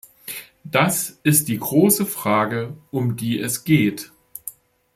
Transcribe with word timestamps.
Das 0.63 1.19
ist 1.21 1.47
die 1.47 1.59
große 1.59 2.07
Frage, 2.07 2.75
um 2.89 3.17
die 3.17 3.39
es 3.39 3.65
geht. 3.65 4.11